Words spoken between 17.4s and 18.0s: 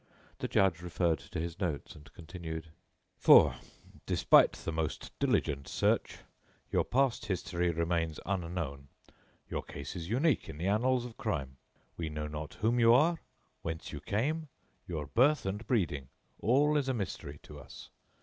to us.